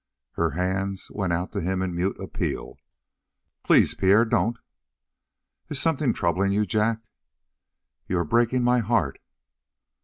[0.31, 2.79] Her hands went out to him in mute appeal.
[3.63, 4.57] "Please, Pierre don't!"
[5.69, 7.03] "Is something troubling you, Jack?"
[8.07, 9.19] "You are breaking my heart."